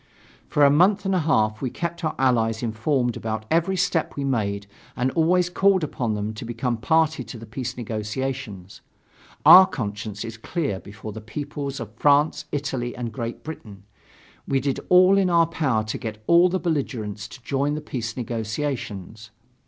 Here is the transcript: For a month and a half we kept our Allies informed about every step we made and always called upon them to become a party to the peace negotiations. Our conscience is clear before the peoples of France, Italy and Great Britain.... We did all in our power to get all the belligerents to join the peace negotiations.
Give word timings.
For 0.47 0.65
a 0.65 0.71
month 0.71 1.05
and 1.05 1.13
a 1.13 1.19
half 1.19 1.61
we 1.61 1.69
kept 1.69 2.03
our 2.03 2.15
Allies 2.17 2.63
informed 2.63 3.15
about 3.15 3.45
every 3.51 3.77
step 3.77 4.15
we 4.15 4.23
made 4.23 4.65
and 4.95 5.11
always 5.11 5.47
called 5.47 5.83
upon 5.83 6.15
them 6.15 6.33
to 6.33 6.43
become 6.43 6.73
a 6.73 6.77
party 6.77 7.23
to 7.25 7.37
the 7.37 7.45
peace 7.45 7.77
negotiations. 7.77 8.81
Our 9.45 9.67
conscience 9.67 10.25
is 10.25 10.37
clear 10.37 10.79
before 10.79 11.11
the 11.11 11.21
peoples 11.21 11.79
of 11.79 11.93
France, 11.97 12.45
Italy 12.51 12.95
and 12.95 13.13
Great 13.13 13.43
Britain.... 13.43 13.83
We 14.47 14.59
did 14.59 14.79
all 14.89 15.19
in 15.19 15.29
our 15.29 15.45
power 15.45 15.83
to 15.83 15.97
get 15.99 16.23
all 16.25 16.49
the 16.49 16.59
belligerents 16.59 17.27
to 17.27 17.43
join 17.43 17.75
the 17.75 17.79
peace 17.79 18.17
negotiations. 18.17 19.29